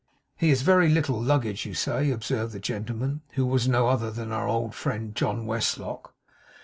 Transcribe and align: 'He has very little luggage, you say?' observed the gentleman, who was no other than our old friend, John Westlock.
'He 0.35 0.49
has 0.49 0.63
very 0.63 0.89
little 0.89 1.21
luggage, 1.21 1.63
you 1.63 1.75
say?' 1.75 2.09
observed 2.09 2.53
the 2.53 2.59
gentleman, 2.59 3.21
who 3.33 3.45
was 3.45 3.67
no 3.67 3.87
other 3.87 4.09
than 4.09 4.31
our 4.31 4.47
old 4.47 4.73
friend, 4.73 5.13
John 5.13 5.45
Westlock. 5.45 6.15